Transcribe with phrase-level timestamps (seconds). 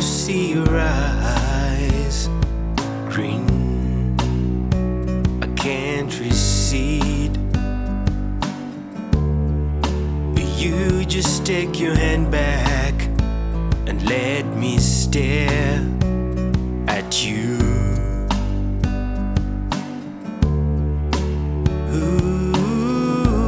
[0.00, 2.28] see your eyes
[3.08, 3.46] green?
[5.42, 7.36] I can't recede.
[10.56, 12.94] You just take your hand back
[13.86, 15.86] and let me stare
[16.86, 17.58] at you.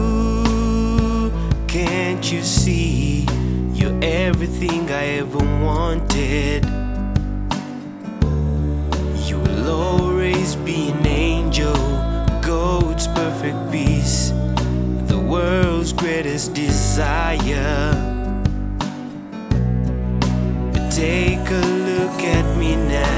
[0.00, 1.32] Ooh,
[1.66, 2.79] can't you see
[4.30, 6.64] everything I ever wanted?
[9.28, 11.74] You will always be an angel,
[12.40, 14.30] God's perfect peace,
[15.12, 17.90] the world's greatest desire.
[20.72, 23.09] But Take a look at me now.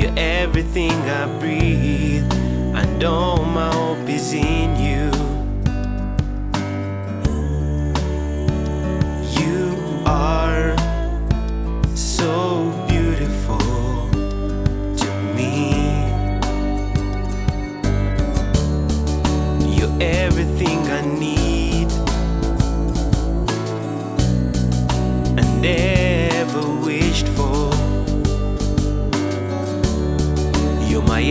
[0.00, 2.24] You're everything I breathe,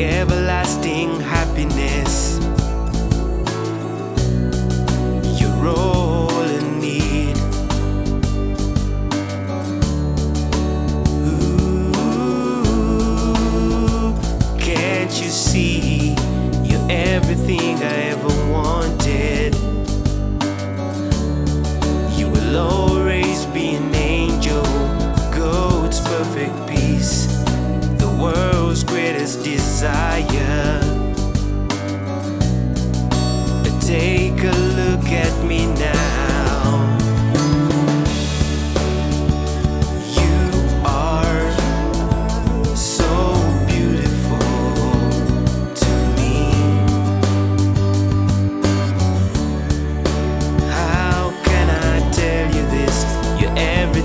[0.10, 2.40] everlasting happiness.
[5.40, 7.38] You're all I need.
[12.00, 13.14] Ooh,
[14.60, 16.16] can't you see?
[16.64, 18.39] You're everything I ever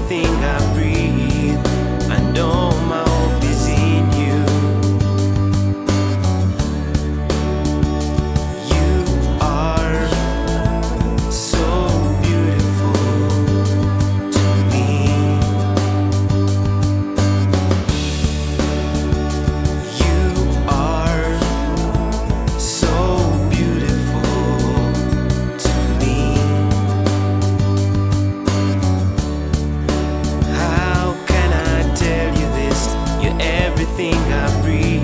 [0.04, 0.73] everything I
[33.94, 35.03] everything I breathe.